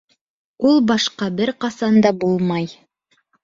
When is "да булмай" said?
2.09-2.69